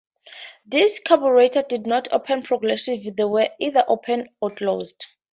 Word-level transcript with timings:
These 0.65 0.99
carburetors 1.01 1.65
did 1.69 1.85
not 1.85 2.07
open 2.11 2.41
progressively; 2.41 3.11
they 3.11 3.23
were 3.25 3.49
either 3.59 3.83
open 3.87 4.29
or 4.41 4.49
closed. 4.49 5.05